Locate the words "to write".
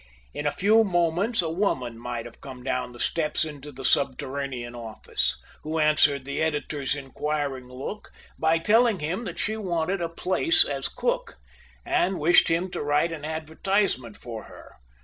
12.71-13.11